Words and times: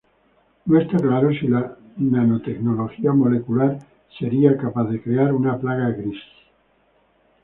No 0.65 0.79
está 0.79 0.97
claro 0.97 1.29
si 1.31 1.47
la 1.47 1.77
nanotecnología 1.97 3.13
molecular 3.13 3.77
sería 4.17 4.57
capaz 4.57 4.85
de 4.85 4.99
crear 4.99 5.31
una 5.31 5.59
plaga 5.59 5.91
gris. 5.91 6.17